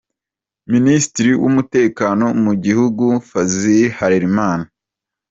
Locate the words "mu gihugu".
2.43-3.05